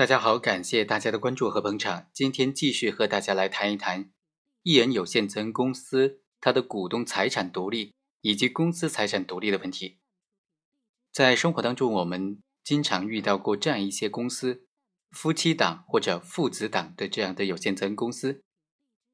[0.00, 2.08] 大家好，感谢大家的关注和捧场。
[2.14, 4.10] 今天继续和大家来谈一谈
[4.62, 7.92] 一人有限责任公司它的股东财产独立
[8.22, 9.98] 以及公司财产独立的问题。
[11.12, 14.66] 在生活当中，我们经常遇到过这样一些公司，
[15.10, 18.42] 夫妻档或者父子档的这样的有限责任公司。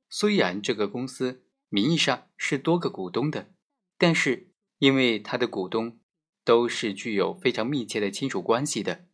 [0.09, 3.51] 虽然这个公司名义上是多个股东的，
[3.99, 5.99] 但是因为它的股东
[6.45, 9.07] 都是具有非常密切的亲属关系的，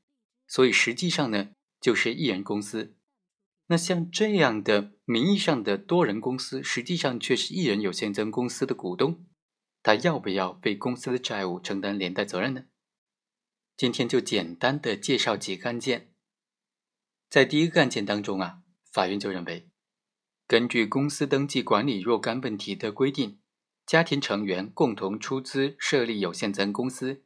[0.46, 1.52] 所以实际上呢。
[1.82, 2.94] 就是一人公司，
[3.66, 9.26] 那像这样的名义上的多人公司，实际上却是一人有限责任公司的股东，
[9.82, 12.66] 他要不要为公司的债务承担连带责任呢？
[13.76, 16.14] 今天就简单的介绍几个案件。
[17.29, 18.62] 在第一个案件当中啊，
[18.93, 19.68] 法院就认为，
[20.46, 23.40] 根据公司登记管理若干问题的规定，
[23.85, 27.24] 家庭成员共同出资设立有限责任公司，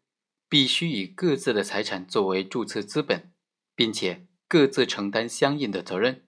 [0.48, 3.34] 必须以各自的财产作为注册资本，
[3.74, 4.26] 并且。
[4.48, 6.27] 各自承担相应的责任。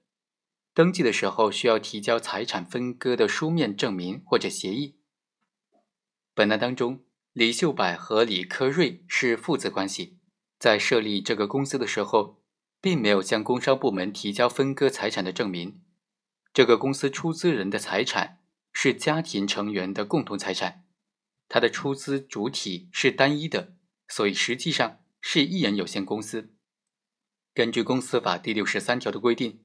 [0.75, 4.97] 登记的时候需要提交财产分割的书面证明或者协议。
[6.35, 10.19] 本案当中，李秀柏和李科瑞是父子关系，
[10.59, 12.41] 在设立这个公司的时候，
[12.81, 15.81] 并没有向工商部门提交分割财产的证明。
[16.53, 18.41] 这个公司出资人的财产
[18.73, 20.85] 是家庭成员的共同财产，
[21.49, 23.75] 他的出资主体是单一的，
[24.07, 26.55] 所以实际上是一人有限公司。
[27.59, 29.65] 根据公司法第六十三条的规定，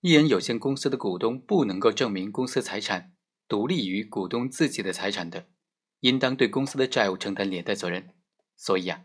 [0.00, 3.12] 一人有限公司的股东不能够证明公司财产
[3.46, 5.46] 独立于股东自己的财产的，
[6.00, 8.16] 应当对公司的债务承担连带责任。
[8.56, 9.04] 所以啊，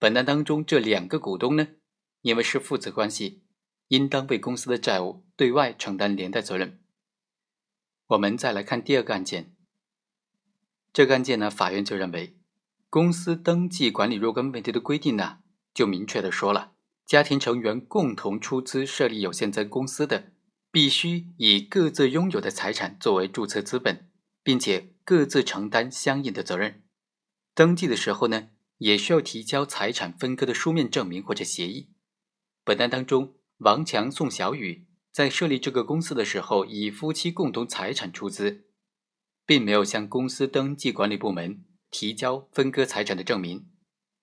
[0.00, 1.68] 本案当中这两个股东呢，
[2.22, 3.44] 因为是父子关系，
[3.86, 6.80] 应当为公司的债务对外承担连带责任。
[8.08, 9.54] 我们再来看第二个案件，
[10.92, 12.36] 这个案件呢，法院就认为，
[12.90, 15.38] 公司登记管理若干问题的规定呢，
[15.72, 16.72] 就明确的说了。
[17.08, 20.32] 家庭成员共同出资设立有限责任公司的，
[20.70, 24.10] 必须以各自拥有的财产作为注册资本，
[24.42, 26.82] 并且各自承担相应的责任。
[27.54, 31.88] 登记的时候呢，也需要提交财产分割的书面证明或者协议。
[32.62, 38.66] 本案当中，王强、宋小雨在设立这个公司的时候，以夫妻共同财产出资，
[39.46, 43.66] 并没有向公司登记管理部门提交分割财产的证明，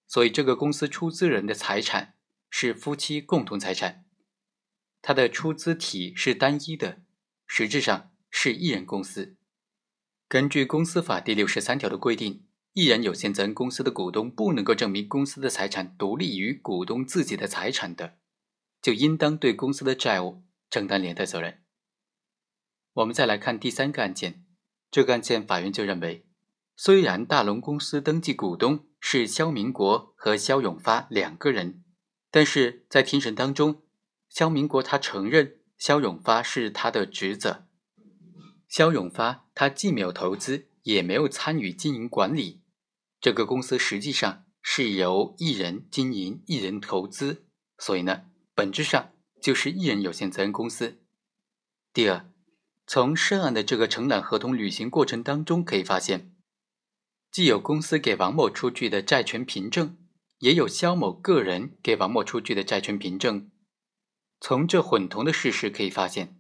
[0.07, 2.11] 所以这个公司出资人的财产。
[2.57, 4.05] 是夫妻共同财产，
[5.01, 7.01] 它的出资体是单一的，
[7.45, 9.35] 实质上是一人公司。
[10.29, 18.15] 根据公司法第六十三条的规定，一人有限责任公司的股东不能够证明公司的财产独立于股东自己的财产的，
[18.81, 21.61] 就应当对公司的债务承担连带责任。
[22.93, 24.45] 我们再来看第三个案件，
[24.89, 26.25] 这个案件法院就认为，
[26.77, 31.81] 虽然大龙公司登记股东是肖明国和肖永发两个人。
[32.35, 33.81] 但是在庭审当中，
[34.27, 37.63] 肖明国他承认肖永发是他的侄子。
[38.67, 42.59] 肖永发他既没有投资，也没有参与经营管理，
[43.21, 47.45] 这个公司实际上是由一人经营，一人投资，
[47.77, 48.23] 所以呢，
[48.53, 50.99] 本质上就是一人有限责任公司。
[51.93, 52.29] 第二，
[52.85, 56.35] 从涉案的这个承揽合同履行过程当中可以发现，
[57.31, 59.95] 既有公司给王某出具的债权凭证。
[60.39, 63.49] 也有肖某个人给王某出具的债权凭证，
[64.41, 66.39] 从这混同的事实可以发现，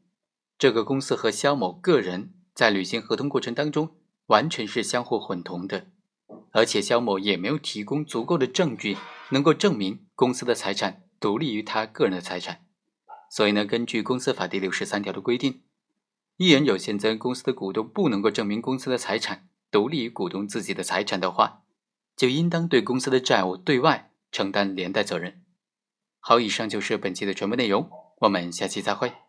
[0.57, 3.95] 这个公司和肖某个人在履行合同过程当中
[4.27, 5.87] 完全是相互混同的，
[6.51, 8.97] 而且肖某也没有提供足够的证据
[9.29, 12.65] 能够证明公司的财产独立于他个人的财产，
[13.31, 15.61] 所以呢，根据公司法第六十三条的规定，
[16.35, 21.61] 一人有限责任公司的股东不能够证明公司的财产独立于股东自己的财产的话。
[22.15, 25.43] 就应当对公司的债务对外承担连带责任。
[26.19, 27.89] 好，以上就是本期的全部内容，
[28.21, 29.24] 我们下期再会。